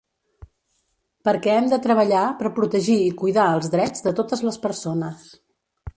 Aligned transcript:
Perquè 1.29 1.51
hem 1.57 1.67
de 1.73 1.79
treballar 1.83 2.23
per 2.41 2.51
protegir 2.57 2.95
i 3.05 3.13
cuidar 3.21 3.47
els 3.59 3.69
drets 3.77 4.07
de 4.07 4.15
totes 4.21 4.43
les 4.49 4.59
persones. 4.65 5.33